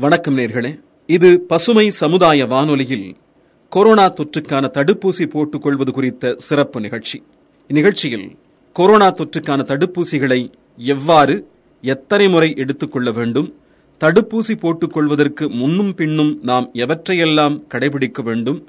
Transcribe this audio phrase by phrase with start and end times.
[0.00, 0.80] வணக்கம் நேர்களே.
[1.06, 3.16] இது பசுமை சமுதாய வானொலியில்
[3.68, 7.22] கொரோனா தொற்றுக்கான தடுப்பூசி போட்டுக் கொள்வது குறித்த சிறப்பு நிகழ்ச்சி.
[7.68, 8.36] இந்நிகழ்ச்சியில்
[8.72, 11.46] கொரோனா தொற்றுக்கான தடுப்பூசிகளை எவ்வாறு
[11.82, 13.54] எத்தனை முறை எடுத்துக்கொள்ள வேண்டும்
[14.00, 18.68] தடுப்பூசி போட்டுக் கொள்வதற்கு முன்னும் பின்னும் நாம் எவற்றையெல்லாம் கடைபிடிக்க வேண்டும்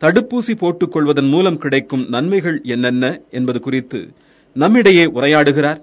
[0.00, 4.12] தடுப்பூசி போட்டுக் கொள்வதன் மூலம் கிடைக்கும் நன்மைகள் என்னென்ன என்பது குறித்து
[4.54, 5.80] நம்மிடையே உரையாடுகிறார்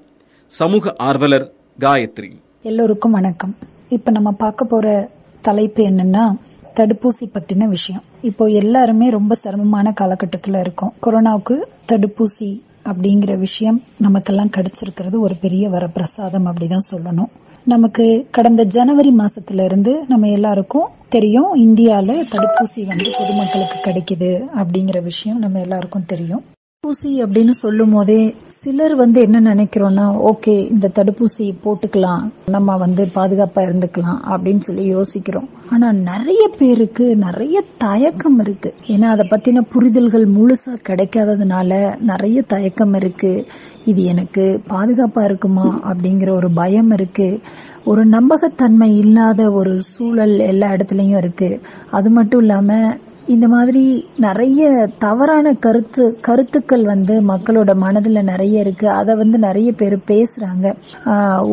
[0.48, 2.32] சமூக ஆர்வலர் காயத்ரி.
[2.62, 3.56] எல்லோருக்கும் வணக்கம்.
[3.90, 5.10] இப்ப நம்ம பார்க்க போற
[5.42, 6.38] தலைப்பு என்னன்னா
[6.76, 8.04] தடுப்பூசி பத்தின விஷயம்.
[8.22, 10.94] இப்போ எல்லாருமே ரொம்ப சிரமமான காலகட்டத்துல இருக்கோம்.
[11.04, 17.30] கொரோனாவுக்கு தடுப்பூசி அப்படிங்கிற விஷயம் நமக்கெல்லாம் கிடைச்சிருக்கிறது ஒரு பெரிய வரப்பிரசாதம் அப்படிதான் சொல்லணும்.
[17.66, 25.40] நமக்கு கடந்த ஜனவரி மாசத்துல இருந்து நம்ம எல்லாருக்கும் தெரியும் இந்தியால தடுப்பூசி வந்து பொதுமக்களுக்கு கிடைக்குது அப்படிங்கிற விஷயம்
[25.40, 26.44] நம்ம எல்லாருக்கும் தெரியும்.
[26.86, 32.24] தடுப்பூசி அப்படின்னு சொல்லும் போதே சிலர் வந்து என்ன நினைக்கிறோம்னா ஓகே இந்த தடுப்பூசி போட்டுக்கலாம்.
[32.46, 35.50] நம்ம வந்து பாதுகாப்பா இருந்துக்கலாம் அப்படின்னு சொல்லி யோசிக்கிறோம்.
[35.72, 38.74] ஆனா நிறைய பேருக்கு நிறைய தயக்கம் இருக்கு.
[38.88, 43.46] ஏன்னா அதை பத்தின புரிதல்கள் முழுசா கிடைக்காததுனால நிறைய தயக்கம் இருக்கு.
[43.86, 47.40] இது எனக்கு பாதுகாப்பா இருக்குமா அப்படிங்கிற ஒரு பயம் இருக்கு.
[47.86, 51.62] ஒரு நம்பகத்தன்மை இல்லாத ஒரு சூழல் எல்லா இடத்துலயும் இருக்கு.
[51.92, 52.98] அது மட்டும் இல்லாம
[53.34, 53.82] இந்த மாதிரி
[54.26, 54.64] நிறைய
[55.04, 58.88] தவறான கருத்து கருத்துக்கள் வந்து மக்களோட மனதில் நிறைய இருக்கு.
[58.90, 60.66] அதை வந்து நிறைய பேர் பேசுறாங்க.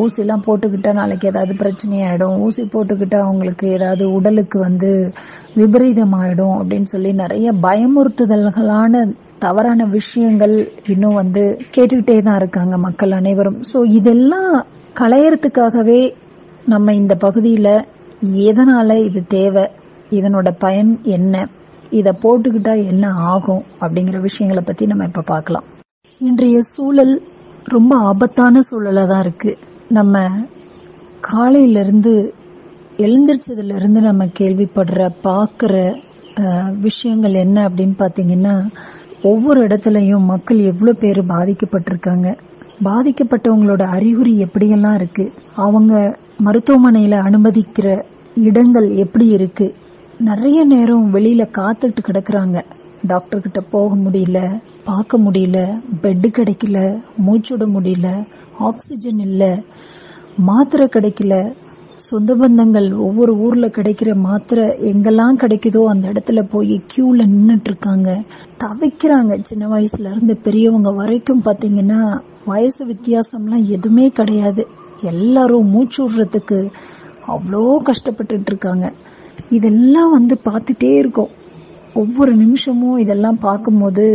[0.03, 2.35] ஊசிலாம் போட்டுக்கிட்டா நாளைக்கு ஏதாவது பிரச்சனையாயிடும்.
[2.45, 4.91] ஊசி போட்டுக்கிட்டா அவங்களுக்கு ஏதாவது உடலுக்கு வந்து
[5.55, 9.03] விபரீதமாயிடும் அப்படின்னு சொல்லி நிறைய பயமுறுத்துதல்களான
[9.39, 11.43] தவறான விஷயங்கள் இன்னும் வந்து
[11.75, 13.59] கேட்டுக்கிட்டே தான் இருக்காங்க மக்கள் அனைவரும்.
[13.73, 14.53] ஸோ இதெல்லாம்
[14.99, 16.01] களையறதுக்காகவே
[16.65, 17.73] நம்ம இந்த பகுதியில்
[18.49, 19.65] எதனால இது தேவை?
[20.09, 21.35] இதனோட பயன் என்ன?
[21.99, 25.65] இதை போட்டுக்கிட்டா என்ன ஆகும் அப்படிங்கிற விஷயங்களை பத்தி நம்ம இப்ப பார்க்கலாம்.
[26.21, 27.13] இன்றைய சூழல்
[27.75, 29.51] ரொம்ப ஆபத்தான சூழலா தான் இருக்கு.
[29.97, 30.21] நம்ம
[31.29, 32.13] காலையிலிருந்து
[33.05, 35.75] எழுந்திரிச்சதுல இருந்து நம்ம கேள்விப்படுற பார்க்குற
[36.85, 38.55] விஷயங்கள் என்ன அப்படின்னு பார்த்தீங்கன்னா
[39.31, 42.27] ஒவ்வொரு இடத்துலையும் மக்கள் எவ்வளோ பேர் பாதிக்கப்பட்டிருக்காங்க.
[42.87, 45.25] பாதிக்கப்பட்டவங்களோட அறிகுறி எப்படியெல்லாம் இருக்கு?
[45.65, 45.93] அவங்க
[46.45, 47.87] மருத்துவமனையில் அனுமதிக்கிற
[48.47, 49.67] இடங்கள் எப்படி இருக்கு?
[50.19, 52.61] நிறைய நேரம் வெளியில காத்துட்டு கிடக்குறாங்க.
[53.07, 58.25] டாக்டர் கிட்ட போக முடியல பார்க்க முடியல பெட்டு கிடைக்கல மூச்சுட முடியல
[58.59, 59.59] ஆக்சிஜன் இல்ல
[60.35, 61.53] மாத்திரை கிடைக்கல.
[61.95, 68.23] சொந்த பந்தங்கள் ஒவ்வொரு ஊர்ல கிடைக்கிற மாத்திரை எங்கெல்லாம் கிடைக்குதோ அந்த இடத்துல போய் கியூல நின்னுட்டு இருக்காங்க
[68.63, 69.41] தவிக்கிறாங்க.
[69.41, 74.67] சின்ன வயசுல இருந்து பெரியவங்க வரைக்கும் பாத்தீங்கன்னா வயசு வித்தியாசம்லாம் எதுவுமே கிடையாது.
[75.01, 76.71] எல்லாரும் மூச்சு விடுறதுக்கு
[77.27, 78.93] அவ்வளோ கஷ்டப்பட்டுட்டு இருக்காங்க.
[79.49, 81.31] இதெல்லாம் வந்து பார்த்துட்டே இருக்கோம்.
[81.93, 84.05] ஒவ்வொரு நிமிஷமும் இதெல்லாம் பார்க்கும்போது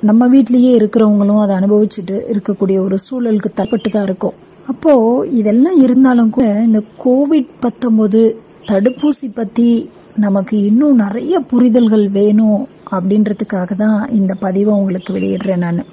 [0.00, 4.34] நம்ம வீட்லயே இருக்கிறவங்களும் அதை அனுபவிச்சுட்டு இருக்கக்கூடிய ஒரு சூழலுக்கு தப்பட்டு தான் இருக்கும்.
[4.66, 4.92] அப்போ
[5.30, 14.08] இதெல்லாம் இருந்தாலும் கூட இந்த கோவிட் பத்தொன்பது தடுப்பூசி பத்தி நமக்கு இன்னும் நிறைய புரிதல்கள் வேணும் அப்படின்றதுக்காக தான்
[14.10, 15.84] இந்த பதிவை உங்களுக்கு வெளியிடுறேன் நான்.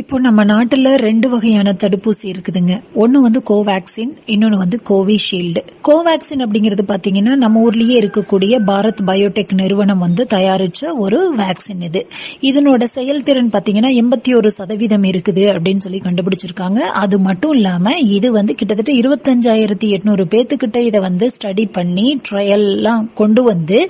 [0.00, 2.72] இப்போ நம்ம நாட்டுல ரெண்டு வகையான தடுப்பூசி இருக்குதுங்க.
[3.02, 5.60] ஒன்னு வந்து கோவேக்சின் இன்னொன்னு வந்து கோவிஷீல்டு.
[5.88, 12.00] கோவேக்சின் அப்படிங்கிறது பாத்தீங்கன்னா நம்ம ஊர்லயே இருக்கக்கூடிய பாரத் பயோடெக் நிறுவனம் வந்து தயாரிச்ச ஒரு வேக்சின் இது.
[12.40, 16.80] இதனோட செயல்திறன் பாத்தீங்கன்னா எண்பத்தி ஒரு சதவீதம் இருக்குது அப்படின்னு சொல்லி கண்டுபிடிச்சிருக்காங்க.
[17.02, 23.42] அது மட்டும் இல்லாம இது வந்து கிட்டத்தட்ட இருபத்தஞ்சாயிரத்தி எட்நூறு பேத்துக்கிட்ட இதை வந்து ஸ்டடி பண்ணி ட்ரையல்லாம் கொண்டு
[23.42, 23.80] வந்து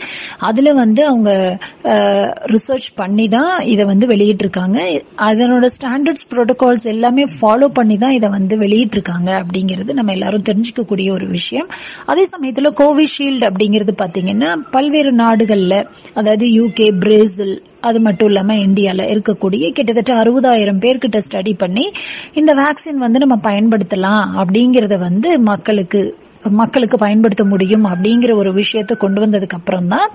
[0.50, 1.58] அதுல வந்து அவங்க
[2.54, 4.78] ரிசர்ச் பண்ணி தான் இதை வந்து வெளியிட்டிருக்காங்க.
[5.30, 5.64] அதனோட
[5.94, 11.68] ஸ்டாண்டர்ட்ஸ் ப்ரோட்டோகால்ஸ் எல்லாமே ஃபாலோ பண்ணி தான் இதை வந்து வெளியிட்டிருக்காங்க அப்படிங்கிறது நம்ம எல்லாரும் தெரிஞ்சுக்கக்கூடிய ஒரு விஷயம்.
[12.06, 15.76] அதே சமயத்துல கோவிஷீல்டு அப்படிங்கிறது பாத்தீங்கன்னா பல்வேறு நாடுகள்ல
[16.14, 21.86] அதாவது யூகே பிரேசில் அது மட்டும் இல்லாம இந்தியால இருக்கக்கூடிய கிட்டத்தட்ட அறுபதாயிரம் பேர்கிட்ட ஸ்டடி பண்ணி
[22.34, 26.02] இந்த வேக்சின் வந்து நம்ம பயன்படுத்தலாம் அப்படிங்கறத வந்து மக்களுக்கு
[26.58, 30.06] மக்களுக்கு பயன்படுத்த முடியும் அப்படிங்கிற ஒரு விஷயத்த கொண்டு வந்ததுக்கு அப்புறம் தான்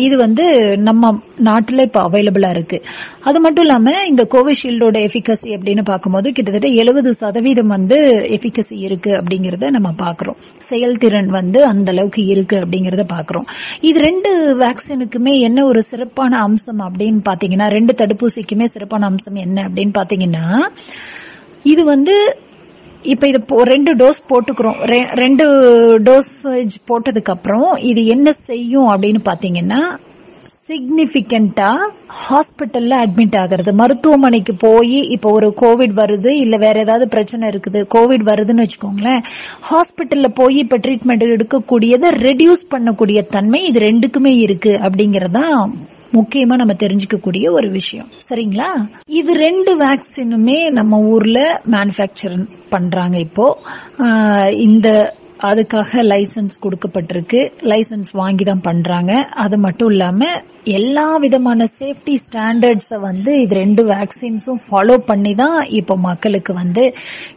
[0.00, 0.44] இது வந்து
[0.82, 2.78] நம்ம நாட்டில் இப்போ அவைலபிளா இருக்கு.
[3.24, 7.98] அது மட்டும் இல்லாம இந்த கோவிஷீல்டோட எஃபிகசி அப்படின்னு பார்க்கும்போது கிட்டத்தட்ட எழுபது சதவீதம் வந்து
[8.36, 10.38] எஃபிகசி இருக்கு அப்படிங்கறத நம்ம பாக்குறோம்
[10.68, 13.46] செயல்திறன் வந்து அந்த அளவுக்கு இருக்கு அப்படிங்கறத பாக்குறோம்
[13.82, 14.32] இது ரெண்டு
[14.62, 20.44] வேக்சினுக்குமே என்ன ஒரு சிறப்பான அம்சம் அப்படின்னு பாத்தீங்கன்னா ரெண்டு தடுப்பூசிக்குமே சிறப்பான அம்சம் என்ன அப்படின்னு பாத்தீங்கன்னா
[21.64, 22.14] இது வந்து
[23.02, 24.78] இப்ப இது ரெண்டு டோஸ் போட்டுக்கிறோம்.
[25.14, 25.44] ரெண்டு
[26.02, 29.82] டோசேஜ் போட்டதுக்கு அப்புறம் இது என்ன செய்யும் அப்படின்னு பாத்தீங்கன்னா
[30.68, 31.70] சிக்னிபிகண்டா
[32.28, 33.72] ஹாஸ்பிட்டல்ல அட்மிட் ஆகிறது.
[33.74, 39.22] மருத்துவமனைக்கு போய் இப்போ ஒரு கோவிட் வருது இல்ல வேற ஏதாவது பிரச்சனை இருக்குது கோவிட் வருதுன்னு வச்சுக்கோங்களேன்
[39.70, 45.72] ஹாஸ்பிட்டல்ல போய் இப்ப ட்ரீட்மெண்ட் எடுக்கக்கூடியதை ரெடியூஸ் பண்ணக்கூடிய தன்மை இது ரெண்டுக்குமே இருக்கு அப்படிங்கறதான்
[46.12, 48.08] முக்கியமா நம்ம தெரிஞ்சுக்கக்கூடிய ஒரு விஷயம்.
[48.28, 48.68] சரிங்களா?
[49.20, 51.38] இது ரெண்டு வேக்சினுமே நம்ம ஊர்ல
[51.74, 52.36] மேனுபேக்சர்
[52.68, 53.46] பண்றாங்க இப்போ.
[54.66, 54.88] இந்த
[55.50, 57.38] அதுக்காக லைசன்ஸ் கொடுக்கப்பட்டிருக்கு.
[57.70, 59.12] லைசன்ஸ் வாங்கி தான் பண்றாங்க.
[59.44, 60.24] அது மட்டும் இல்லாம
[60.78, 66.84] எல்லா விதமான சேஃப்டி ஸ்டாண்டர்ட்ஸ வந்து இது ரெண்டு வேக்சின்ஸும் ஃபாலோ பண்ணி தான் இப்போ மக்களுக்கு வந்து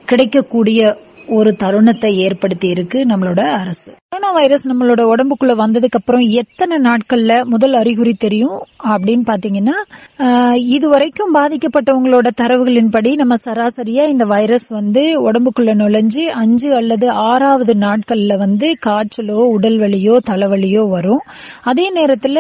[0.06, 0.82] கிடைக்கக்கூடிய
[1.28, 3.90] ஒரு தருணத்தை ஏற்படுத்தி இருக்கு நம்மளோட அரசு.
[4.06, 9.76] கொரோனா வைரஸ் நம்மளோட உடம்புக்குள்ள வந்ததுக்கு அப்புறம் எத்தனை நாட்கள்ல முதல் அறிகுறி தெரியும் அப்படின்னு பாத்தீங்கன்னா
[10.20, 18.38] ஆஹ், இதுவரைக்கும் பாதிக்கப்பட்டவங்களோட தரவுகளின்படி நம்ம சராசரியா இந்த வைரஸ் வந்து உடம்புக்குள்ள நுழைஞ்சு அஞ்சு அல்லது ஆறாவது நாட்கள்ல
[18.38, 21.24] வந்து காய்ச்சலோ உடல் வலியோ தலைவலியோ வரும்.
[21.64, 22.40] அதே நேரத்துல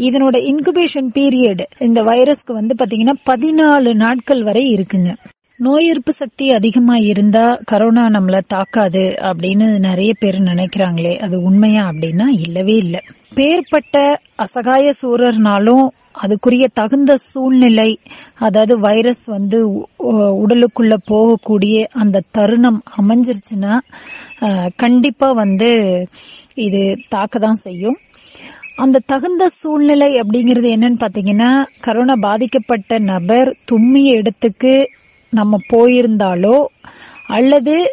[0.00, 5.10] இதனோட இன்குபேஷன் பீரியட் இந்த வைரஸ்க்கு வந்து பாத்தீங்கன்னா பதினாலு நாட்கள் வரை இருக்குங்க.
[5.60, 11.14] நோய் எதிர்ப்பு சக்தி அதிகமா இருந்தா கரோனா நம்மள தாக்காது அப்படின்னு நிறைய பேர் நினைக்கிறாங்களே.
[11.24, 13.00] அது உண்மையா அப்படின்னா இல்லவே இல்லை.
[13.36, 13.94] பேர்பட்ட
[14.44, 15.86] அசகாய சூரர்னாலும்
[16.22, 17.88] அதுக்குரிய தகுந்த சூழ்நிலை
[18.38, 19.58] அதாவது வைரஸ் வந்து
[20.42, 23.74] உடலுக்குள்ள போகக்கூடிய அந்த தருணம் அமைஞ்சிருச்சுன்னா
[24.76, 25.70] கண்டிப்பா வந்து
[26.66, 27.98] இது தாக்க தான் செய்யும்.
[28.76, 31.50] அந்த தகுந்த சூழ்நிலை அப்படிங்கிறது என்னன்னு பாத்தீங்கன்னா
[31.86, 34.74] கரோனா பாதிக்கப்பட்ட நபர் தும்மிய இடத்துக்கு
[35.30, 36.64] நம்ம போயிருந்தாலோ
[37.26, 37.84] அல்லது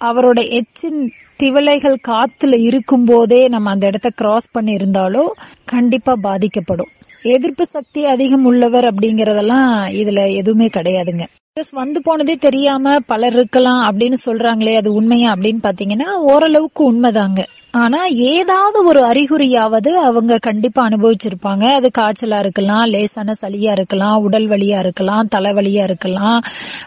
[0.00, 1.00] அவரோட எச்சின்
[1.38, 5.24] திவலைகள் காத்துல இருக்கும் போதே நம்ம அந்த இடத்த கிராஸ் பண்ணி இருந்தாலோ
[5.64, 6.90] கண்டிப்பா பாதிக்கப்படும்.
[7.22, 9.70] எதிர்ப்பு சக்தி அதிகம் உள்ளவர் அப்படிங்கறதெல்லாம்
[10.00, 11.24] இதுல எதுவுமே கிடையாதுங்க.
[11.52, 17.44] வைரஸ் வந்து போனதே தெரியாம பலர் இருக்கலாம் அப்படின்னு சொல்றாங்களே அது உண்மையா அப்படின்னு பாத்தீங்கன்னா ஓரளவுக்கு உண்மைதாங்க.
[17.72, 21.64] ஆனா ஏதாவது ஒரு அறிகுறியாவது அவங்க கண்டிப்பா அனுபவிச்சிருப்பாங்க.
[21.74, 26.40] அது காய்ச்சலா இருக்கலாம் லேசான சளியா இருக்கலாம் உடல் வலியா இருக்கலாம் தலைவலியா இருக்கலாம்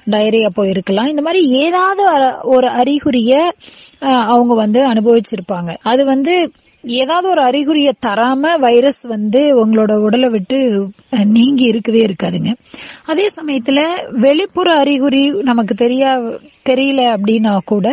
[0.10, 1.08] டயரியா போயிருக்கலாம்.
[1.08, 3.34] இந்த மாதிரி ஏதாவது அ- ஒரு அறிகுறிய
[4.00, 5.78] அவங்க வந்து அனுபவிச்சிருப்பாங்க.
[5.84, 6.52] அது வந்து
[6.84, 10.88] ஏதாவது ஒரு அறிகுறிய தராம வைரஸ் வந்து உங்களோட உடலை விட்டு
[11.26, 12.52] நீங்கி இருக்கவே இருக்காதுங்க.
[13.06, 13.80] அதே சமயத்துல
[14.20, 16.12] வெளிப்புற அறிகுறி நமக்கு தெரியா
[16.70, 17.88] தெரியல அப்படின்னா கூட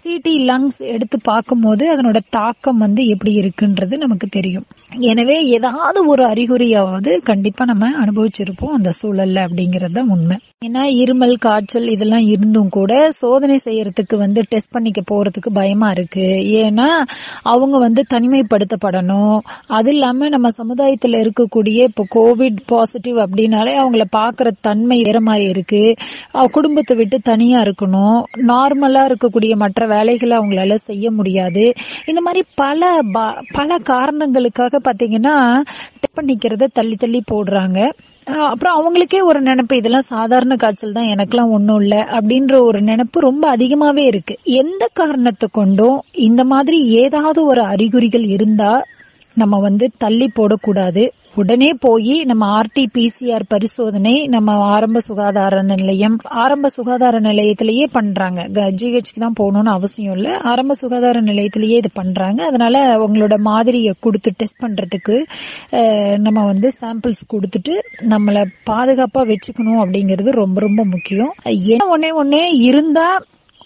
[0.00, 4.66] சிடி லங்ஸ் எடுத்து பார்க்கும்போது அதனோட தாக்கம் வந்து எப்படி இருக்குன்றது நமக்கு தெரியும்.
[5.10, 10.36] எனவே ஏதாவது ஒரு அறிகுறியாவது கண்டிப்பா நம்ம அனுபவிச்சிருப்போம் அந்த சூழல்ல அப்படிங்கறது தான் உண்மை.
[10.66, 16.26] ஏன்னா இருமல் காய்ச்சல் இதெல்லாம் இருந்தும் கூட சோதனை செய்யறதுக்கு வந்து டெஸ்ட் பண்ணிக்க போறதுக்கு பயமா இருக்கு.
[16.62, 16.88] ஏன்னா
[17.54, 19.38] அவங்க வந்து தனிமைப்படுத்தப்படணும்.
[19.78, 25.82] அது இல்லாம நம்ம சமுதாயத்துல இருக்கக்கூடிய இப்போ கோவிட் பாசிட்டிவ் அப்படின்னாலே அவங்கள பாக்குற தன்மை வேற மாதிரி இருக்கு.
[26.56, 28.18] குடும்பத்தை விட்டு தனியா இருக்கணும்.
[28.52, 31.72] நார்மலா இருக்கக்கூடிய மற்ற வேலைகளை அவங்களால செய்ய முடியாது.
[32.06, 32.98] இந்த மாதிரி பல
[33.52, 35.36] பல காரணங்களுக்காக பாத்தீங்கன்னா
[36.18, 37.78] பண்ணிக்கிறத தள்ளி தள்ளி போடுறாங்க.
[38.26, 43.56] அப்புறம் அவங்களுக்கே ஒரு நினைப்பு இதெல்லாம் சாதாரண காய்ச்சல் தான் எனக்கெல்லாம் ஒன்றும் இல்லை அப்படின்ற ஒரு நினைப்பு ரொம்ப
[43.56, 44.34] அதிகமாவே இருக்கு.
[44.44, 48.84] எந்த காரணத்தை கொண்டும் இந்த மாதிரி ஏதாவது ஒரு அறிகுறிகள் இருந்தா
[49.34, 51.02] நம்ம வந்து தள்ளி போடக்கூடாது.
[51.34, 58.40] உடனே போய் நம்ம ஆர்டி பிசிஆர் பரிசோதனை நம்ம ஆரம்ப சுகாதார நிலையம் ஆரம்ப சுகாதார நிலையத்திலேயே பண்றாங்க.
[58.80, 60.28] ஜிஹெச்க்கு தான் போகணும்னு அவசியம் இல்ல.
[60.52, 62.40] ஆரம்ப சுகாதார நிலையத்திலேயே இது பண்றாங்க.
[62.50, 65.16] அதனால உங்களோட மாதிரியை கொடுத்து டெஸ்ட் பண்றதுக்கு
[66.26, 67.74] நம்ம வந்து சாம்பிள்ஸ் கொடுத்துட்டு
[68.12, 68.38] நம்மள
[68.70, 71.32] பாதுகாப்பா வச்சுக்கணும் அப்படிங்கிறது ரொம்ப ரொம்ப முக்கியம்.
[71.74, 73.08] என்ன ஒன்னே ஒன்னே இருந்தா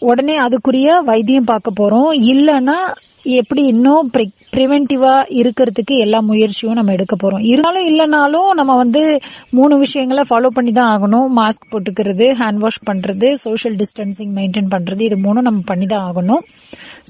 [0.09, 2.11] உடனே அதுக்குரிய வைத்தியம் பார்க்க போறோம்.
[2.33, 2.79] இல்லைன்னா
[3.23, 4.11] எப்படி இன்னும்
[4.57, 7.45] ப்ரிவென்டிவா இருக்கிறதுக்கு எல்லா முயற்சியும் நம்ம எடுக்க போறோம்.
[7.45, 9.21] இருந்தாலும் இல்லைனாலும் நம்ம வந்து
[9.51, 11.29] மூணு விஷயங்களை ஃபாலோ பண்ணி தான் ஆகணும்.
[11.37, 16.43] மாஸ்க் போட்டுக்கிறது ஹேண்ட் வாஷ் பண்றது சோஷியல் டிஸ்டன்சிங் மெயின்டைன் பண்றது இது மூணும் நம்ம பண்ணி தான் ஆகணும்.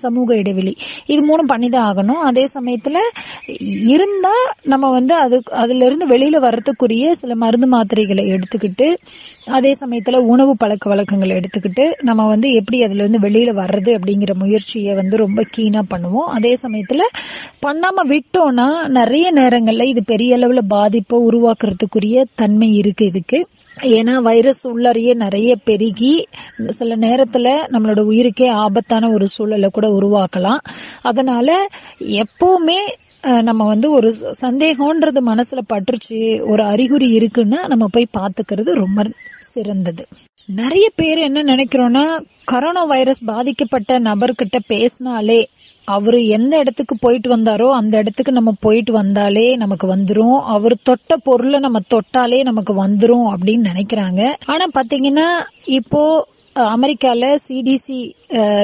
[0.04, 0.72] சமூக இடைவெளி.
[1.12, 2.22] இது மூணும் பண்ணி தான் ஆகணும்.
[2.28, 2.98] அதே சமயத்துல
[3.94, 4.34] இருந்தா
[4.72, 8.88] நம்ம வந்து அது அதுல இருந்து வெளியில வர்றதுக்குரிய சில மருந்து மாத்திரைகளை எடுத்துக்கிட்டு
[9.56, 14.94] அதே சமயத்துல உணவு பழக்க வழக்கங்களை எடுத்துக்கிட்டு நம்ம வந்து எப்படி அதுல இருந்து வெளியில வர்றது அப்படிங்கிற முயற்சியை
[14.94, 16.28] வந்து ரொம்ப கீனா பண்ணுவோம்.
[16.36, 17.04] அதே சமயத்துல
[17.66, 18.66] பண்ணாம விட்டோம்னா
[18.98, 23.40] நிறைய நேரங்கள்ல இது பெரிய அளவுல பாதிப்பை உருவாக்குறதுக்குரிய தன்மை இருக்கு இதுக்கு.
[23.82, 26.12] ஏன்னா வைரஸ் உள்ளறையே நிறைய பெருகி
[26.68, 30.60] சில நேரத்துல நம்மளோட உயிருக்கே ஆபத்தான ஒரு சூழலை கூட உருவாக்கலாம்.
[31.02, 31.66] அதனால
[32.22, 32.80] எப்பவுமே
[33.42, 39.04] நம்ம வந்து ஒரு சந்தேகம்ன்றது மனசுல பற்றுச்சு ஒரு அறிகுறி இருக்குன்னா நம்ம போய் பாத்துக்கிறது ரொம்ப
[39.40, 40.06] சிறந்தது.
[40.46, 42.04] நிறைய பேர் என்ன நினைக்கிறோம்னா
[42.52, 45.40] கரோனா வைரஸ் பாதிக்கப்பட்ட நபர்கிட்ட பேசினாலே
[45.96, 50.38] அவரு எந்த இடத்துக்கு போயிட்டு வந்தாரோ அந்த இடத்துக்கு நம்ம போயிட்டு வந்தாலே நமக்கு வந்துரும்.
[50.54, 54.22] அவர் தொட்ட பொருளை நம்ம தொட்டாலே நமக்கு வந்துரும் அப்படின்னு நினைக்கிறாங்க.
[54.46, 55.28] ஆனா பாத்தீங்கன்னா
[55.78, 56.02] இப்போ
[56.76, 57.98] அமெரிக்கால சிடிசி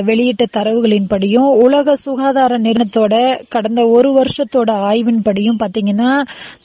[0.07, 3.15] வெளியிட்ட தரவுகளின்படியும் உலக சுகாதார நிறுவனத்தோட
[3.49, 6.11] கடந்த ஒரு வருஷத்தோட ஆய்வின்படியும் பாத்தீங்கன்னா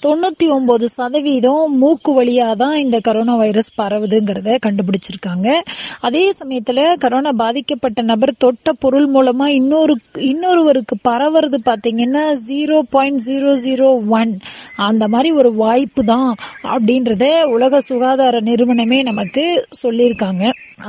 [0.05, 5.47] தொண்ணூத்தி ஒன்பது சதவீதம் மூக்கு வழியா தான் இந்த கரோனா வைரஸ் பரவுதுங்கிறத கண்டுபிடிச்சிருக்காங்க.
[5.99, 9.95] அதே சமயத்துல கரோனா பாதிக்கப்பட்ட நபர் தொட்ட பொருள் மூலமா இன்னொரு
[10.31, 14.33] இன்னொருவருக்கு பரவுறது பாத்தீங்கன்னா zero point zero zero one
[14.75, 16.29] அந்த மாதிரி ஒரு வாய்ப்பு தான்
[16.63, 19.45] அப்படின்றத உலக சுகாதார நிறுவனமே நமக்கு
[19.83, 20.43] சொல்லியிருக்காங்க.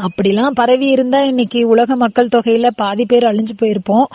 [0.07, 4.07] அப்படிலாம் பரவி இருந்தா இன்னைக்கு உலகம் மக்கள் தொகையில பாதி பேர் அழிஞ்சு போயிருப்போம்.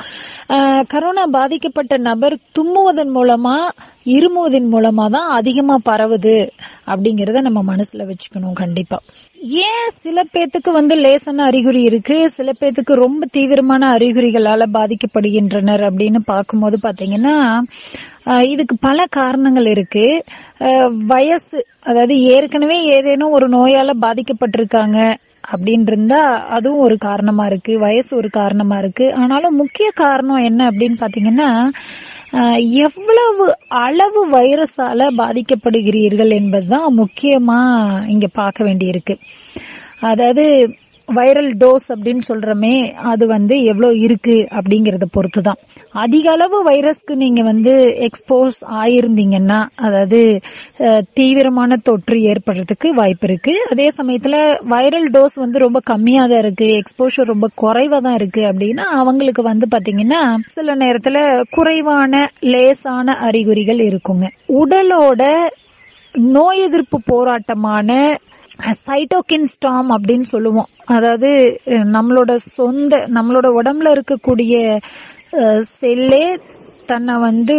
[0.49, 3.57] ஆஹ் கரோனா பாதிக்கப்பட்ட நபர் தும்முவதன் மூலமா
[4.13, 6.33] இருமுவதன் மூலமா தான் அதிகமா பரவுது
[6.87, 8.97] அப்படிங்கறத நம்ம மனசுல வச்சுக்கணும் கண்டிப்பா.
[9.65, 12.17] ஏன் சில பேத்துக்கு வந்து லேசான அறிகுறி இருக்கு?
[12.29, 17.35] சில பேத்துக்கு ரொம்ப தீவிரமான அறிகுறிகளால பாதிக்கப்படுகின்றனர் அப்படின்னு பார்க்கும்போது பாத்தீங்கன்னா
[18.51, 20.05] இதுக்கு பல காரணங்கள் இருக்கு.
[21.07, 24.99] வயசு அதாவது ஏற்கனவே ஏதேனும் ஒரு நோயால பாதிக்கப்பட்டிருக்காங்க.
[25.51, 26.21] அப்படின்னு இருந்தா
[26.57, 29.13] அதுவும் ஒரு காரணமா இருக்கு வயசு ஒரு காரணமா இருக்கு.
[29.13, 31.49] ஆனாலும் முக்கிய காரணம் என்ன அப்படின்னு பாத்தீங்கன்னா
[32.85, 37.59] எவ்வளவு அளவு வைரஸால பாதிக்கப்படுகிறீர்கள் என்பதுதான் முக்கியமா
[38.07, 39.15] இங்க பார்க்க வேண்டியிருக்கு.
[40.11, 40.45] அதாவது
[41.07, 42.75] வைரல் டோஸ் அப்படின்னு சொல்றமே
[43.11, 45.59] அது வந்து எவ்வளவு இருக்கு அப்படிங்கறத பொறுத்து தான்
[46.03, 47.73] அதிக அளவு வைரஸ்க்கு நீங்க வந்து
[48.07, 50.19] எக்ஸ்போஸ் ஆயிருந்தீங்கன்னா அதாவது
[51.13, 53.53] தீவிரமான தொற்று ஏற்படுறதுக்கு வாய்ப்பு இருக்கு.
[53.71, 54.35] அதே சமயத்துல
[54.69, 59.67] வைரல் டோஸ் வந்து ரொம்ப கம்மியா தான் இருக்கு எக்ஸ்போஷர் ரொம்ப குறைவா தான் இருக்கு அப்படின்னா அவங்களுக்கு வந்து
[59.75, 61.17] பாத்தீங்கன்னா சில நேரத்துல
[61.49, 62.13] குறைவான
[62.53, 64.27] லேசான அறிகுறிகள் இருக்குங்க.
[64.61, 65.23] உடலோட
[66.15, 67.89] நோய் எதிர்ப்பு போராட்டமான
[68.85, 70.69] சைட்டோகின் ஸ்டாம் அப்படின்னு சொல்லுவோம்.
[70.95, 71.29] அதாவது
[71.95, 74.55] நம்மளோட சொந்த நம்மளோட உடம்புல இருக்கக்கூடிய
[75.79, 76.25] செல்லே
[76.85, 77.57] தன்னை வந்து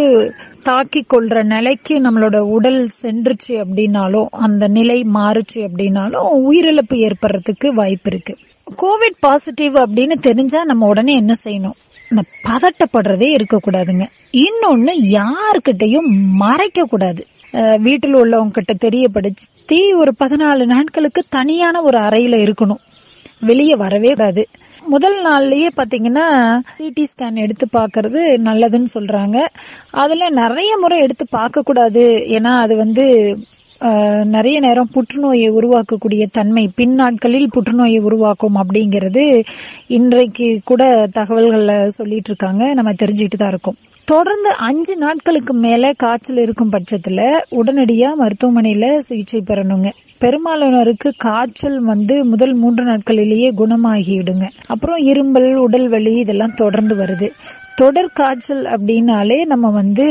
[0.62, 8.34] தாக்கி கொள்ற நிலைக்கு நம்மளோட உடல் சென்றுச்சு அப்படின்னாலும் அந்த நிலை மாறுச்சு அப்படின்னாலும் உயிரிழப்பு ஏற்படுறதுக்கு வாய்ப்பு இருக்கு.
[8.82, 11.76] கோவிட் பாசிட்டிவ் அப்படின்னு தெரிஞ்சா நம்ம உடனே என்ன செய்யணும்?
[12.10, 14.04] இந்த பதட்டப்படுறதே இருக்கக்கூடாதுங்க.
[14.44, 16.08] இன்னொன்னு யாருக்கிட்டையும்
[16.42, 17.22] மறைக்க கூடாது
[17.78, 22.82] வீட்டில் உள்ளவங்க கிட்ட தெரியப்படுத்தி ஒரு பதினாலு நாட்களுக்கு தனியான ஒரு அறையில இருக்கணும்.
[23.40, 24.44] வெளியே வரவே கூடாது.
[24.94, 26.26] முதல் நாள்லயே பாத்தீங்கன்னா
[26.78, 29.38] சிடி ஸ்கேன் எடுத்து பாக்குறது நல்லதுன்னு சொல்றாங்க.
[30.02, 32.04] அதுல நிறைய முறை எடுத்து பார்க்க கூடாது
[32.36, 33.06] ஏன்னா அது வந்து
[34.34, 36.64] நிறைய நேரம் புற்றுநோயை உருவாக்கக்கூடிய தன்மை.
[36.78, 39.24] பின் நாட்களில் புற்றுநோயை உருவாக்கும் அப்படிங்கிறது
[39.98, 40.82] இன்றைக்கு கூட
[41.18, 42.62] தகவல்கள்ல சொல்லிட்டு இருக்காங்க.
[42.74, 43.78] நம்ம தெரிஞ்சுக்கிட்டு தான் இருக்கோம்.
[44.06, 47.20] தொடர்ந்து அஞ்சு நாட்களுக்கு மேல காய்ச்சல் இருக்கும் பட்சத்துல
[47.50, 49.88] உடனடியா மருத்துவமனையில சிகிச்சை பெறணுங்க.
[50.20, 54.46] பெரும்பாலானோருக்கு காய்ச்சல் வந்து முதல் மூன்று நாட்களிலேயே குணமாகிவிடுங்க.
[54.66, 57.30] அப்புறம் இரும்பல் உடல் வலி இதெல்லாம் தொடர்ந்து வருது.
[57.76, 60.04] தொடர் காய்ச்சல் அப்படின்னாலே நம்ம வந்து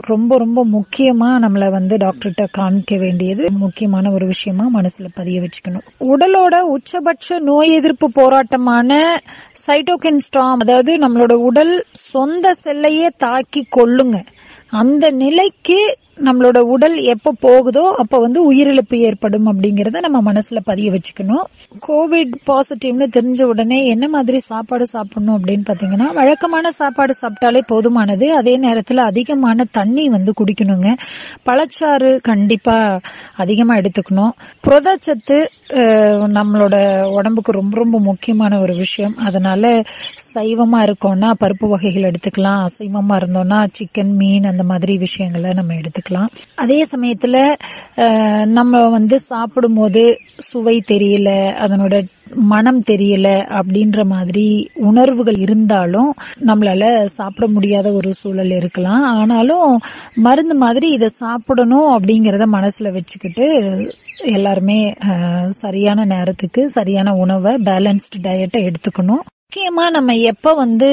[0.00, 5.86] ரொம்ப ரொம்ப முக்கியமா நம்மள வந்து டாக்டர்கிட்ட காமிக்க வேண்டியது முக்கியமான ஒரு விஷயமா மனசுல பதிய வச்சுக்கணும்.
[6.00, 9.20] உடலோட உச்சபட்ச நோய் எதிர்ப்பு போராட்டமான
[9.66, 14.20] சைட்டோகின் ஸ்டாம் அதாவது நம்மளோட உடல் சொந்த செல்லையே தாக்கி கொள்ளுங்க.
[14.70, 21.46] அந்த நிலைக்கு நம்மளோட உடல் எப்ப போகுதோ அப்ப வந்து உயிரிழப்பு ஏற்படும் அப்படிங்கறத நம்ம மனசுல பதிய வச்சுக்கணும்.
[21.86, 28.28] கோவிட் பாசிட்டிவ்னு தெரிஞ்ச உடனே என்ன மாதிரி சாப்பாடு சாப்பிடணும் அப்படின்னு பாத்தீங்கன்னா வழக்கமான சாப்பாடு சாப்பிட்டாலே போதுமானது.
[28.40, 30.88] அதே நேரத்துல அதிகமான தண்ணி வந்து குடிக்கணுங்க.
[31.48, 32.76] பழச்சாறு கண்டிப்பா
[33.36, 34.32] அதிகமா எடுத்துக்கணும்.
[34.66, 35.38] புரதச்சத்து
[36.38, 36.76] நம்மளோட
[37.18, 39.16] உடம்புக்கு ரொம்ப ரொம்ப முக்கியமான ஒரு விஷயம்.
[39.28, 39.64] அதனால
[40.34, 42.60] சைவமா இருக்கோம்னா பருப்பு வகைகள் எடுத்துக்கலாம்.
[42.68, 46.10] அசைவமா இருந்தோம்னா சிக்கன் மீன் அந்த மாதிரி விஷயங்களை நம்ம எடுத்துக்கலாம்.
[46.62, 47.36] அதே சமயத்துல
[48.58, 50.02] நம்ம வந்து சாப்பிடும் போது
[50.48, 51.30] சுவை தெரியல
[51.64, 51.94] அதனோட
[52.52, 53.28] மனம் தெரியல
[53.58, 54.46] அப்படின்ற மாதிரி
[54.90, 56.10] உணர்வுகள் இருந்தாலும்
[56.48, 56.84] நம்மளால
[57.18, 59.04] சாப்பிட முடியாத ஒரு சூழல் இருக்கலாம்.
[59.20, 59.72] ஆனாலும்
[60.26, 63.46] மருந்து மாதிரி இதை சாப்பிடணும் அப்படிங்கறத மனசுல வச்சுக்கிட்டு
[64.36, 64.80] எல்லாருமே
[65.62, 69.22] சரியான நேரத்துக்கு சரியான உணவை பேலன்ஸ்டு டயட்டை எடுத்துக்கணும்.
[69.52, 70.86] முக்கியமா நம்ம எப்ப வந்து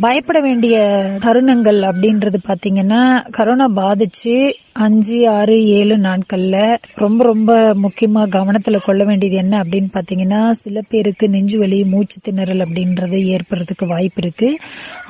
[0.00, 0.76] பயப்பட வேண்டிய
[1.24, 3.00] தருணங்கள் அப்படின்றது பாத்தீங்கன்னா
[3.36, 4.36] கரோனா பாதிச்சு
[4.84, 6.56] அஞ்சு ஆறு ஏழு நாட்கள்ல
[6.94, 7.50] ரொம்ப ரொம்ப
[7.82, 13.90] முக்கியமா கவனத்துல கொள்ள வேண்டியது என்ன அப்படின்னு பாத்தீங்கன்னா சில பேருக்கு நெஞ்சு வலி மூச்சு திணறல் அப்படின்றது ஏற்படுறதுக்கு
[13.92, 14.50] வாய்ப்பு இருக்கு.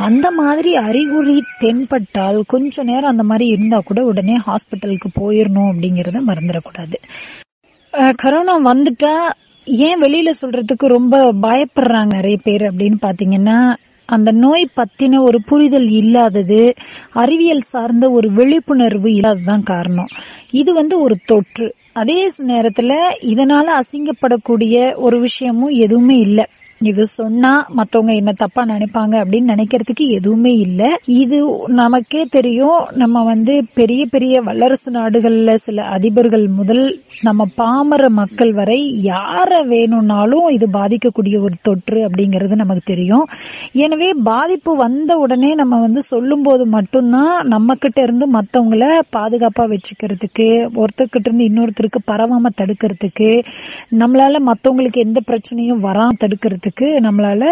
[0.08, 6.98] அந்த மாதிரி அறிகுறி தென்பட்டால் கொஞ்ச நேரம் அந்த மாதிரி இருந்தா கூட உடனே ஹாஸ்பிட்டலுக்கு போயிடணும் அப்படிங்கறத மறந்துடக்கூடாது.
[8.22, 9.14] கரோனா வந்துட்டா
[9.66, 16.74] ஏன் வெளியில சொல்றதுக்கு ரொம்ப பயப்படுறாங்க நிறைய பேர் அப்படின்னு பாத்தீங்கன்னா அந்த நோய் பத்தின ஒரு புரிதல் இல்லாதது
[17.12, 20.06] அறிவியல் சார்ந்த ஒரு விழிப்புணர்வு இல்லாததான் காரணம்.
[20.50, 21.74] இது வந்து ஒரு தொற்று.
[21.92, 26.44] அதே நேரத்துல இதனால அசிங்கப்படக்கூடிய ஒரு விஷயமும் எதுவுமே இல்லை.
[26.80, 30.82] இது சொன்னா மத்தவங்க என்ன தப்பா நினைப்பாங்க அப்படின்னு நினைக்கிறதுக்கு எதுவுமே இல்ல.
[31.16, 31.38] இது
[31.74, 32.80] நமக்கே தெரியும்.
[32.94, 36.82] நம்ம வந்து பெரிய பெரிய வல்லரசு நாடுகள்ல சில அதிபர்கள் முதல்
[37.22, 43.24] நம்ம பாமர மக்கள் வரை யார வேணும்னாலும் இது பாதிக்கக்கூடிய ஒரு தொற்று அப்படிங்கறது நமக்கு தெரியும்.
[43.78, 48.84] எனவே பாதிப்பு வந்த உடனே நம்ம வந்து சொல்லும் போது மட்டும்தான் நம்ம கிட்ட இருந்து மத்தவங்கள
[49.16, 50.48] பாதுகாப்பா வச்சுக்கிறதுக்கு
[50.82, 53.30] ஒருத்தர்கிட்ட இருந்து இன்னொருத்தருக்கு பரவாம தடுக்கிறதுக்கு
[53.96, 57.44] நம்மளால மத்தவங்களுக்கு எந்த பிரச்சனையும் வராம தடுக்கிறதுக்கு நம்மளால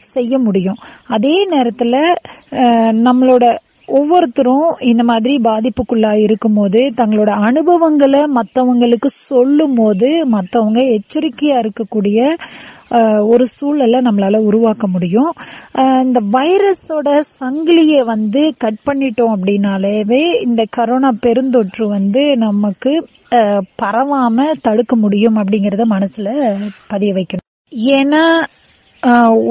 [0.00, 0.78] செய்ய முடியும்.
[1.06, 1.96] அதே நேரத்துல
[3.06, 3.56] நம்மளோட
[3.86, 12.36] ஒவ்வொருத்தரும் இந்த மாதிரி பாதிப்புக்குள்ளா இருக்கும்போது தங்களோட அனுபவங்களை மத்தவங்களுக்கு சொல்லும் போது மத்தவங்க எச்சரிக்கையா இருக்கக்கூடிய
[13.26, 15.32] ஒரு சூழலை நம்மளால உருவாக்க முடியும்.
[16.02, 17.08] இந்த வைரஸோட
[17.40, 23.08] சங்கிலியை வந்து கட் பண்ணிட்டோம் அப்படின்னாலேவே இந்த கரோனா பெருந்தொற்று வந்து நமக்கு
[23.82, 26.30] பரவாம தடுக்க முடியும் அப்படிங்கறத மனசுல
[26.88, 27.46] பதிய வைக்கணும்.
[27.96, 28.22] ஏன்னா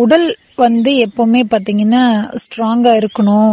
[0.02, 2.04] உடல் வந்து எப்பவுமே பாத்தீங்கன்னா
[2.44, 3.52] ஸ்ட்ராங்கா இருக்கணும்.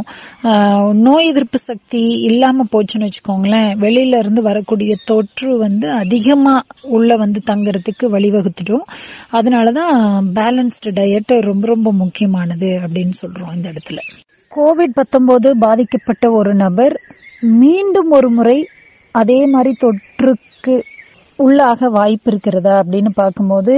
[1.07, 6.55] நோய் எதிர்ப்பு சக்தி இல்லாம போச்சுன்னு வச்சுக்கோங்களேன் வெளியில இருந்து வரக்கூடிய தொற்று வந்து அதிகமா
[6.97, 8.87] உள்ள வந்து தங்கறதுக்கு வழிவகுத்துடும்.
[9.33, 9.95] அதனாலதான்
[10.39, 14.01] பேலன்ஸ்டு டயட் ரொம்ப ரொம்ப முக்கியமானது அப்படின்னு சொல்றோம் இந்த இடத்துல.
[14.53, 16.97] கோவிட் 19 பாதிக்கப்பட்ட ஒரு நபர்
[17.63, 18.59] மீண்டும் ஒரு முறை
[19.15, 20.75] அதே மாதிரி தொற்றுக்கு
[21.39, 23.75] உள்ளாக வாய்ப்பு இருக்கிறதா அப்படின்னு பார்க்கும்போது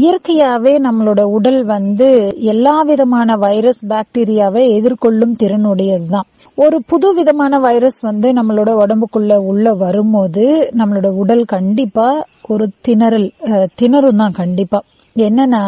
[0.00, 2.08] இயற்கையாவே நம்மளோட உடல் வந்து
[2.52, 6.28] எல்லா விதமான வைரஸ் பாக்டீரியாவை எதிர்கொள்ளும் திறனுடையதுதான்.
[6.54, 10.44] ஒரு புது விதமான வைரஸ் வந்து நம்மளோட உடம்புக்குள்ள உள்ள வரும்போது
[10.78, 12.08] நம்மளோட உடல் கண்டிப்பா
[12.48, 13.28] ஒரு திணறல்
[13.74, 14.80] திணறும் தான் கண்டிப்பா.
[15.16, 15.62] என்னன்னா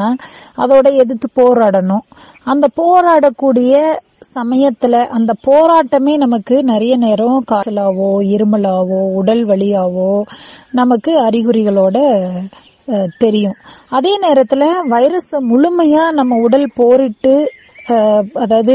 [0.56, 2.04] அதோட எதிர்த்து போராடணும்.
[2.44, 3.74] அந்த போராடக்கூடிய
[4.22, 10.10] சமயத்துல அந்த போராட்டமே நமக்கு நிறைய நேரம் காய்ச்சலாவோ இருமலாவோ உடல் வலியாவோ
[10.70, 11.96] நமக்கு அறிகுறிகளோட
[13.18, 13.56] தெரியும்.
[13.88, 17.34] அதே நேரத்துல வைரஸ் முழுமையா நம்ம உடல் போரிட்டு
[18.44, 18.74] அதாவது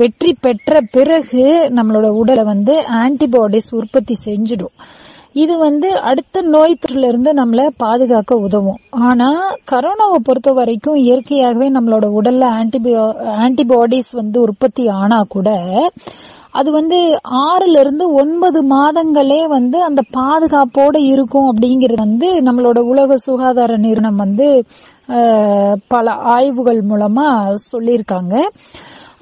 [0.00, 1.44] வெற்றி பெற்ற பிறகு
[1.78, 4.76] நம்மளோட உடலை வந்து ஆன்டிபாடிஸ் உற்பத்தி செஞ்சிடும்.
[5.34, 6.74] இது வந்து அடுத்த நோய்
[7.08, 8.80] இருந்து நம்மள பாதுகாக்க உதவும்.
[9.08, 9.28] ஆனா
[9.70, 13.04] கரோனாவை பொறுத்த வரைக்கும் இயற்கையாகவே நம்மளோட உடல்ல ஆன்டிபியோ
[13.44, 15.48] ஆன்டிபாடிஸ் வந்து உற்பத்தி ஆனா கூட
[16.60, 16.96] அது வந்து
[17.44, 24.48] ஆறுல இருந்து ஒன்பது மாதங்களே வந்து அந்த பாதுகாப்போட இருக்கும் அப்படிங்கிறது வந்து நம்மளோட உலக சுகாதார நிறுவனம் வந்து
[25.88, 27.26] பல ஆய்வுகள் மூலமா
[27.72, 28.34] சொல்லியிருக்காங்க.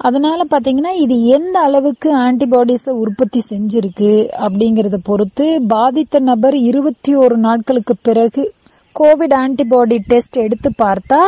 [0.07, 4.11] அதனால பாத்தீங்கன்னா இது எந்த அளவுக்கு ஆன்டிபாடிஸ உற்பத்தி செஞ்சிருக்கு
[4.45, 8.43] அப்படிங்கறத பொறுத்து பாதித்த நபர் இருபத்தி ஒரு நாட்களுக்கு பிறகு
[8.95, 11.19] கோவிட் ஆன்டிபாடி டெஸ்ட் எடுத்து பார்த்தா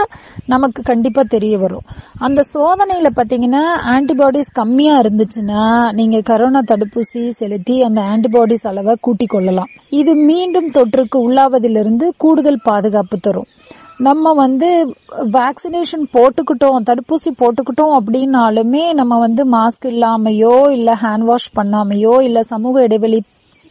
[0.46, 1.86] நமக்கு கண்டிப்பா தெரிய வரும்.
[2.26, 3.62] அந்த சோதனையில பாத்தீங்கன்னா
[3.94, 5.64] ஆன்டிபாடிஸ் கம்மியா இருந்துச்சுன்னா
[6.00, 9.72] நீங்க கரோனா தடுப்பூசி செலுத்தி அந்த ஆன்டிபாடிஸ் அளவை கூட்டிக் கொள்ளலாம்.
[10.02, 13.50] இது மீண்டும் தொற்றுக்கு உள்ளாவதிலிருந்து கூடுதல் பாதுகாப்பு தரும்.
[13.98, 22.22] நம்ம வந்து வேக்சினேஷன் போட்டுக்கிட்டோம் தடுப்பூசி போட்டுக்கிட்டோம் அப்படின்னாலுமே நம்ம வந்து மாஸ்க் இல்லாமையோ இல்ல ஹேண்ட் வாஷ் பண்ணாமையோ
[22.22, 23.24] இல்ல சமூக இடைவெளி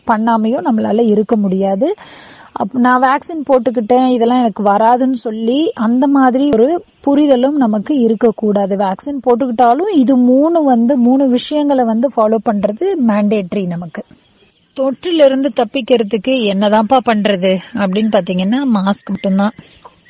[0.06, 1.94] பண்ணாமையோ நம்மளால இருக்க முடியாது.
[2.58, 8.76] அப்- நான் வேக்சின் போட்டுக்கிட்டேன் இதெல்லாம் எனக்கு வராதுன்னு சொல்லி அந்த மாதிரி ஒரு புரிதலும் நமக்கு இருக்கக்கூடாது.
[8.76, 14.04] வேக்சின் போட்டுக்கிட்டாலும் இது மூணு வந்து மூணு விஷயங்களை வந்து ஃபாலோ பண்றது மேண்டேட்ரி நமக்கு.
[14.80, 19.52] தொற்றிலிருந்து தப்பிக்கிறதுக்கு என்னதான்ப்பா பண்றது அப்படின்னு பாத்தீங்கன்னா மாஸ்க் மட்டும்தான்.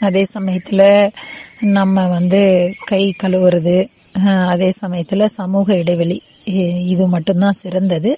[0.03, 0.83] அதே சமயத்துல
[1.77, 2.41] நம்ம வந்து
[2.85, 3.77] கை கழுவுறது
[4.47, 6.17] அதே சமயத்துல சமூக இடைவெளி
[6.87, 8.11] இது மட்டும்தான் சிறந்தது.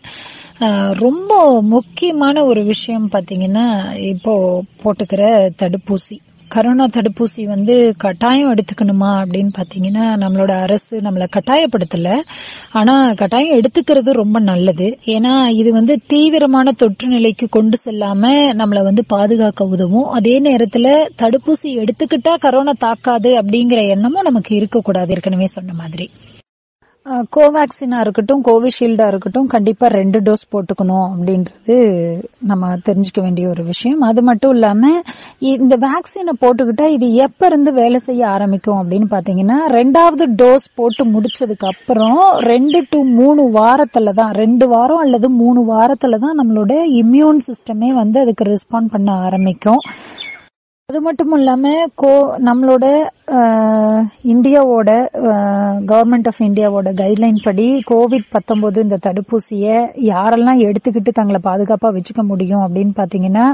[0.99, 1.33] ரொம்ப
[1.75, 3.67] முக்கியமான ஒரு விஷயம் பாத்தீங்கன்னா
[4.09, 4.35] இப்போ
[4.83, 5.23] போட்டுக்கிற
[5.63, 6.17] தடுப்பூசி.
[6.55, 12.21] கரோனா தடுப்பூசி வந்து கட்டாயம் எடுத்துக்கணுமா அப்படின்னு பாத்தீங்கன்னா நம்மளோட அரசு நம்மளை கட்டாயப்படுத்தல.
[12.73, 14.99] ஆனா கட்டாயம் எடுத்துக்கிறது ரொம்ப நல்லது.
[15.05, 20.09] ஏன்னா இது வந்து தீவிரமான தொற்று நிலைக்கு கொண்டு செல்லாம நம்மளை வந்து பாதுகாக்க உதவும்.
[20.09, 26.11] அதே நேரத்துல தடுப்பூசி எடுத்துக்கிட்டா கரோனா தாக்காது அப்படிங்கிற எண்ணமும் நமக்கு இருக்கக்கூடாது ஏற்கனவே சொன்ன மாதிரி.
[27.37, 31.77] கோவேக்சினா இருக்கட்டும் கோவிஷீல்டா இருக்கட்டும் கண்டிப்பா ரெண்டு டோஸ் போட்டுக்கணும் அப்படின்றது
[32.51, 34.01] நம்ம தெரிஞ்சுக்க வேண்டிய ஒரு விஷயம்.
[34.01, 34.93] அது மட்டும் இல்லாம
[35.53, 41.69] இந்த வேக்சினை போட்டுக்கிட்டா இது எப்ப இருந்து வேலை செய்ய ஆரம்பிக்கும் அப்படின்னு பாத்தீங்கன்னா ரெண்டாவது டோஸ் போட்டு முடிச்சதுக்கு
[41.73, 42.19] அப்புறம்
[42.53, 48.21] ரெண்டு டு மூணு வாரத்துல தான் ரெண்டு வாரம் அல்லது மூணு வாரத்துல தான் நம்மளோட இம்யூன் சிஸ்டமே வந்து
[48.21, 49.83] அதுக்கு ரெஸ்பாண்ட் பண்ண ஆரம்பிக்கும்.
[50.89, 52.11] அது மட்டும் இல்லாம கோ
[52.47, 52.87] நம்மளோட
[54.33, 54.91] இந்தியாவோட
[55.91, 59.69] கவர்மெண்ட் ஆஃப் இந்தியாவோட கைட்லைன் படி கோவிட் 19 இந்த தடுப்பூசிய
[60.09, 63.47] யாரெல்லாம் எடுத்துக்கிட்டு தங்களை பாதுகாப்பா வச்சுக்க முடியும் அப்படின்னு பாத்தீங்கன்னா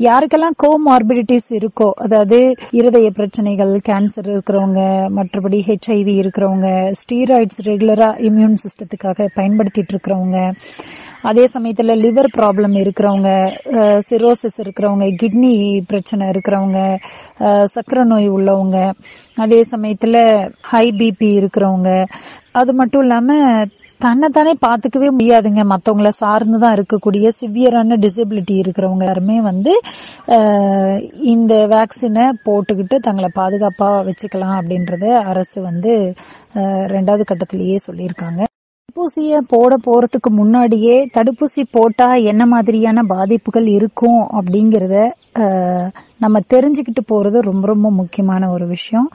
[0.00, 2.38] யாருக்கெல்லாம் கோமார்பிடிட்டிஸ் இருக்கோ அதாவது
[2.72, 4.80] இருதய பிரச்சனைகள் கேன்சர் இருக்கிறவங்க
[5.18, 6.70] மற்றபடி ஹெச்ஐவி இருக்கிறவங்க
[7.02, 10.40] ஸ்டீராய்ட்ஸ் ரெகுலரா இம்யூன் சிஸ்டத்துக்காக பயன்படுத்திட்டு இருக்கிறவங்க
[11.22, 13.30] அதே சமயத்துல லிவர் ப்ராப்ளம் இருக்கிறவங்க
[14.08, 15.52] சிரோசிஸ் இருக்கிறவங்க கிட்னி
[15.90, 16.78] பிரச்சனை இருக்கிறவங்க
[17.74, 18.78] சக்கரை நோய் உள்ளவங்க
[19.36, 20.16] அதே சமயத்துல
[20.70, 21.90] ஹை பிபி இருக்கிறவங்க
[22.60, 23.36] அது மட்டும் இல்லாம
[24.00, 25.62] தன்னைத்தானே பாத்துக்கவே முடியாதுங்க.
[25.72, 29.72] மத்தவங்கள சார்ந்துதான் இருக்கக்கூடிய சிவியரான டிசபிலிட்டி இருக்கிறவங்க யாருமே வந்து
[31.32, 35.92] இந்த வேக்சினை போட்டுக்கிட்டு தங்களை பாதுகாப்பா வச்சுக்கலாம் அப்படின்றத அரசு வந்து
[36.94, 38.40] ரெண்டாவது கட்டத்திலேயே சொல்லியிருக்காங்க.
[38.90, 44.96] தடுப்பூசிய போட போறதுக்கு முன்னாடியே தடுப்பூசி போட்டா என்ன மாதிரியான பாதிப்புகள் இருக்கும் அப்படிங்கறத
[46.18, 49.06] நம்ம தெரிஞ்சுக்கிட்டு போறது ரொம்ப ரொம்ப முக்கியமான ஒரு விஷயம்.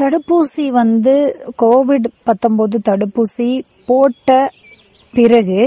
[0.00, 1.14] தடுப்பூசி வந்து
[1.62, 3.48] கோவிட் 19 தடுப்பூசி
[3.88, 4.28] போட்ட
[5.14, 5.60] பிறகு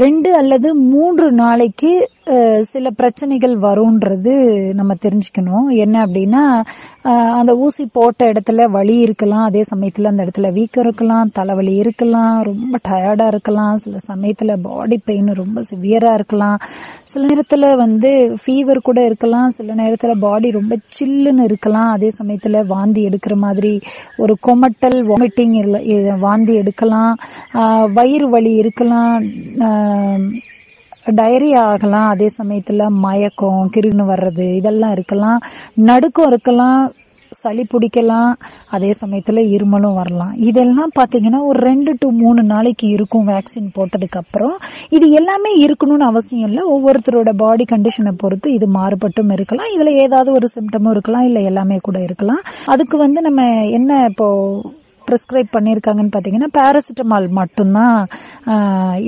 [0.00, 1.92] ரெண்டு அல்லது மூன்று நாளைக்கு
[2.70, 4.32] சில பிரச்சனைகள் வரும்ன்றது
[4.78, 5.68] நம்ம தெரிஞ்சுக்கணும்.
[5.84, 6.42] என்ன அப்படின்னா
[7.38, 12.78] அந்த ஊசி போட்ட இடத்துல வலி இருக்கலாம் அதே சமயத்துல அந்த இடத்துல வீக்கம் இருக்கலாம் தலைவலி இருக்கலாம் ரொம்ப
[12.88, 16.58] டயர்டா இருக்கலாம் சில சமயத்துல பாடி பெயின் ரொம்ப சிவியரா இருக்கலாம்.
[17.04, 18.10] சில நேரத்துல வந்து
[18.42, 23.74] ஃபீவர் கூட இருக்கலாம் சில நேரத்துல பாடி ரொம்ப சில்லுன்னு இருக்கலாம் அதே சமயத்துல வாந்தி எடுக்கிற மாதிரி
[24.16, 25.56] ஒரு கொமட்டல் வாமிட்டிங்
[26.26, 27.12] வாந்தி எடுக்கலாம்.
[27.98, 29.14] வயிறு வலி இருக்கலாம்
[29.68, 30.24] ஆஹ்
[31.10, 35.40] டயரியா ஆகலாம் அதே சமயத்துல மயக்கம் கிருன்னு வர்றது இதெல்லாம் இருக்கலாம்.
[35.74, 36.92] நடுக்கம் இருக்கலாம்
[37.32, 38.32] சளி பிடிக்கலாம்
[38.70, 40.32] அதே சமயத்துல இருமலும் வரலாம்.
[40.34, 44.56] இதெல்லாம் பாத்தீங்கன்னா ஒரு ரெண்டு டு மூணு நாளைக்கு இருக்கும் வேக்சின் போட்டதுக்கு அப்புறம்.
[44.88, 46.64] இது எல்லாமே இருக்கணும்னு அவசியம் இல்லை.
[46.70, 49.66] ஒவ்வொருத்தரோட பாடி கண்டிஷனை பொறுத்து இது மாறுபட்டும் இருக்கலாம்.
[49.76, 52.42] இதுல ஏதாவது ஒரு சிம்டமும் இருக்கலாம் இல்ல எல்லாமே கூட இருக்கலாம்.
[52.66, 54.28] அதுக்கு வந்து நம்ம என்ன இப்போ
[55.10, 57.96] ப்ரிஸ்கிரைப் பண்ணியிருக்காங்கன்னு பார்த்தீங்கன்னா பேராசிட்டமால் மட்டும்தான்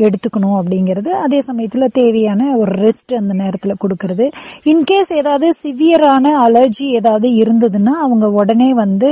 [0.06, 1.10] எடுத்துக்கணும் அப்படிங்கிறது.
[1.24, 4.26] அதே சமயத்தில் தேவையான ஒரு ரெஸ்ட் அந்த நேரத்தில் கொடுக்கறது.
[4.72, 9.10] இன்கேஸ் ஏதாவது சிவியரான அலர்ஜி ஏதாவது இருந்ததுன்னா அவங்க உடனே வந்து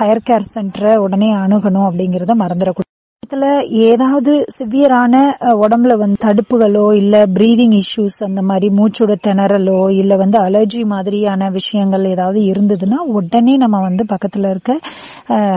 [0.00, 2.90] ஹையர் கேர் சென்டரை உடனே அணுகணும் அப்படிங்கிறத மறந்துடக்கூடாது.
[3.24, 10.38] இதுல ஏதாவது சிவியரான உடம்புல வந்து தடுப்புகளோ இல்ல பிரீதிங் இஷ்யூஸ் அந்த மாதிரி மூச்சோட திணறலோ இல்ல வந்து
[10.38, 14.78] அலர்ஜி மாதிரியான விஷயங்கள் ஏதாவது இருந்ததுன்னா உடனே நம்ம வந்து பக்கத்துல இருக்க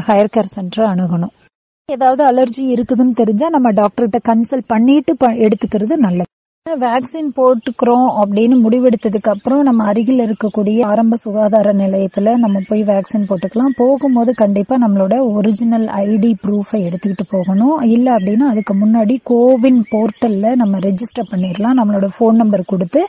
[0.08, 1.34] ஹையர் கேர் சென்டர் அணுகணும்.
[1.86, 6.32] ஏதாவது அலர்ஜி இருக்குதுன்னு தெரிஞ்சா நம்ம டாக்டர்கிட்ட கன்சல்ட் பண்ணிட்டு ப- எடுத்துக்கிறது நல்லது.
[6.84, 13.76] வேக்சின் போட்டுக்கிறோம் அப்படின்னு முடிவெடுத்ததுக்கு அப்புறம் நம்ம அருகில் இருக்கக்கூடிய ஆரம்ப சுகாதார நிலையத்துல நம்ம போய் வேக்சின் போட்டுக்கலாம்.
[13.78, 17.82] போகும்போது கண்டிப்பா நம்மளோட ஒரிஜினல் ஐடி ப்ரூஃபை எடுத்துக்கிட்டு போகணும்.
[17.82, 23.06] இல்ல அப்படின்னா அதுக்கு முன்னாடி கோவின் போர்ட்டல்ல நம்ம ரெஜிஸ்டர் பண்ணிடலாம் நம்மளோட ஃபோன் நம்பர் கொடுத்து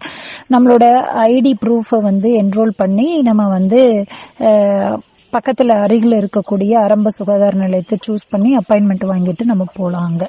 [0.48, 3.80] நம்மளோட ஐடி ப்ரூஃபை வந்து என்ரோல் பண்ணி நம்ம வந்து
[5.32, 10.26] பக்கத்துல அருகில் இருக்கக்கூடிய ஆரம்ப சுகாதார நிலையத்தை சூஸ் பண்ணி அப்பாயின்மெண்ட் வாங்கிட்டு நம்ம போலாம் அங்க.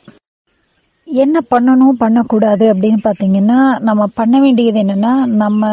[1.09, 5.63] என்ன பண்ணணும் பண்ணக்கூடாது அப்படின்னு பாத்தீங்கன்னா நம்ம பண்ண வேண்டியது என்னன்னா நம்ம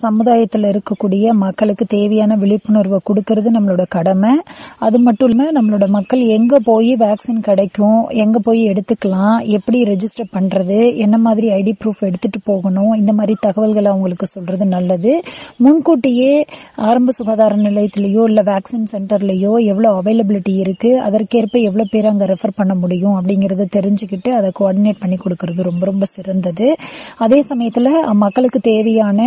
[0.00, 4.30] சமுதாயத்தில் சமுதாயத்துல இருக்கக்கூடிய மக்களுக்கு தேவையான விழிப்புணர்வை கொடுக்கறது நம்மளோட கடமை.
[4.78, 10.96] அது மட்டும் இல்லாம நம்மளோட மக்கள் எங்க போய் வேக்சின் கிடைக்கும் எங்க போய் எடுத்துக்கலாம் எப்படி ரெஜிஸ்டர் பண்றது
[10.96, 15.12] என்ன மாதிரி ஐடி ப்ரூஃப் எடுத்துட்டு போகணும் இந்த மாதிரி தகவல்களை அவங்களுக்கு சொல்றது நல்லது.
[15.56, 16.32] முன்கூட்டியே
[16.76, 22.74] ஆரம்ப சுகாதார நிலையத்திலேயோ இல்ல வேக்சின் சென்டர்லயோ எவ்வளவு அவைலபிலிட்டி இருக்கு அதற்கேற்ப எவ்வளவு பேர் அங்க ரெஃபர் பண்ண
[22.74, 26.76] முடியும் அப்படிங்கறத தெரிஞ்சுக்கிட்டு அதை கோஆர்டினேட் பண்ணி கொடுக்கறது ரொம்ப ரொம்ப சிறந்தது.
[27.16, 29.20] அதே சமயத்துல மக்களுக்கு தேவையான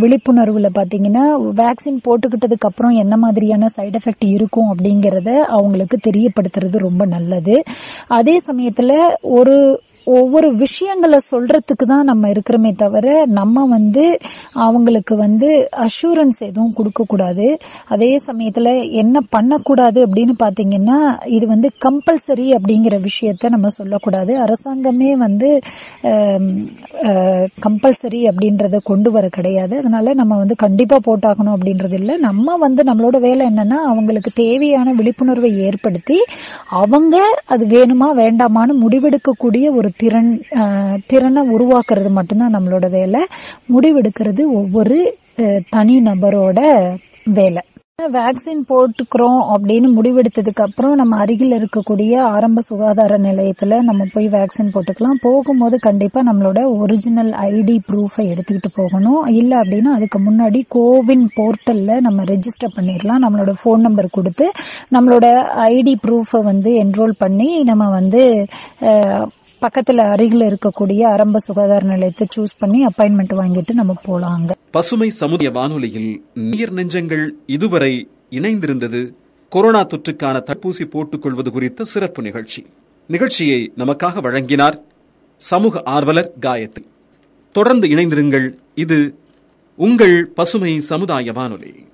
[0.00, 1.24] விழிப்புணர்வுல பாத்தீங்கன்னா
[1.60, 7.56] வேக்சின் போட்டுக்கிட்டதுக்கு அப்புறம் என்ன மாதிரியான சைடு எஃபெக்ட் இருக்கும் அப்படிங்கறத அவங்களுக்கு தெரியப்படுத்துறது ரொம்ப நல்லது.
[8.18, 8.92] அதே சமயத்துல
[9.22, 9.56] ஒரு
[10.06, 14.04] ஒவ்வொரு விஷயங்களை சொல்றதுக்கு தான் நம்ம இருக்கிறோமே தவிர நம்ம வந்து
[14.66, 15.48] அவங்களுக்கு வந்து
[15.86, 17.46] அஷூரன்ஸ் எதுவும் கொடுக்க கூடாது
[17.94, 18.70] அதே சமயத்துல
[19.02, 24.32] என்ன பண்ணக்கூடாது அப்படின்னு பாத்தீங்கன்னா இது வந்து கம்பல்சரி அப்படிங்கிற விஷயத்த நம்ம சொல்லக்கூடாது.
[24.46, 25.50] அரசாங்கமே வந்து
[27.66, 29.46] கம்பல்சரி அப்படின்றத கொண்டு வர கிடையாது.
[29.56, 32.16] அதனால நம்ம வந்து கண்டிப்பா போட்டாகணும் அப்படின்றது இல்ல.
[32.18, 36.18] நம்ம வந்து நம்மளோட வேலை என்னன்னா அவங்களுக்கு தேவையான விழிப்புணர்வை ஏற்படுத்தி
[36.80, 40.32] அவங்க அது வேணுமா வேண்டாமான்னு முடிவெடுக்கக்கூடிய ஒரு திறன்
[41.06, 43.22] திறனை உருவாக்குறது மட்டும்தான் நம்மளோட வேலை.
[43.72, 44.98] முடிவெடுக்கிறது ஒவ்வொரு
[45.70, 46.60] தனி நபரோட
[47.34, 47.62] வேலை.
[47.98, 55.18] வேக்சின் போட்டுக்கிறோம் அப்படின்னு முடிவெடுத்ததுக்கு அப்புறம் நம்ம அருகில் இருக்கக்கூடிய ஆரம்ப சுகாதார நிலையத்துல நம்ம போய் வேக்சின் போட்டுக்கலாம்.
[55.22, 59.26] போகும்போது கண்டிப்பா நம்மளோட ஒரிஜினல் ஐடி ப்ரூஃபை எடுத்துக்கிட்டு போகணும்.
[59.40, 64.48] இல்ல அப்படின்னா அதுக்கு முன்னாடி கோவின் போர்ட்டல்ல நம்ம ரெஜிஸ்டர் பண்ணிடலாம் நம்மளோட ஃபோன் நம்பர் கொடுத்து
[64.96, 65.26] நம்மளோட
[65.72, 68.22] ஐடி ப்ரூஃபை வந்து என்ரோல் பண்ணி நம்ம வந்து
[69.60, 74.56] பக்கத்துல அருகில் இருக்கக்கூடிய ஆரம்ப சுகாதார நிலையத்தை சூஸ் பண்ணி அப்பாயின்மெண்ட் வாங்கிட்டு நம்ம போலாம் அங்க.
[74.70, 79.12] பசுமை சமுதாய வானொலியில் நீர் நெஞ்சங்கள் இதுவரை இணைந்திருந்தது.
[79.48, 82.66] கொரோனா தொற்றுக்கான தடுப்பூசி போட்டுக் கொள்வது குறித்த சிறப்பு நிகழ்ச்சி.
[83.06, 84.80] நிகழ்ச்சியை நமக்காக வழங்கினார்
[85.36, 86.84] சமூக ஆர்வலர் காயத்ரி.
[87.52, 89.18] தொடர்ந்து இணைந்திருங்கள் இது
[89.76, 91.86] உங்கள் பசுமை சமுதாய வானொலி.